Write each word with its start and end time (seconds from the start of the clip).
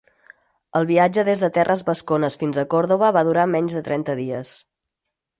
El 0.77 0.85
viatge 0.91 1.25
des 1.25 1.43
de 1.45 1.49
terres 1.57 1.83
vascones 1.89 2.37
fins 2.43 2.59
a 2.61 2.63
Còrdova 2.71 3.11
va 3.19 3.23
durar 3.27 3.43
menys 3.57 3.75
de 3.79 3.83
trenta 3.89 4.17
dies. 4.21 4.55